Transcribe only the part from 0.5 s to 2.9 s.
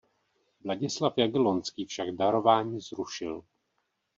Vladislav Jagellonský však darování